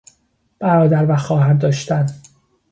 برادر 0.59 1.05
و 1.11 1.15
خواهر 1.15 1.53
داشتن 1.53 2.07